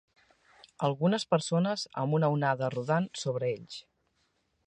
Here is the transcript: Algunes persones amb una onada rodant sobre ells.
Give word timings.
Algunes 0.87 1.25
persones 1.33 1.83
amb 2.03 2.17
una 2.19 2.31
onada 2.37 2.71
rodant 2.77 3.07
sobre 3.25 3.51
ells. 3.59 3.79